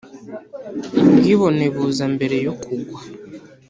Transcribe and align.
ubwibone 1.07 1.65
buza 1.75 2.05
mbere 2.15 2.37
yo 2.45 2.53
kugwa 2.63 2.99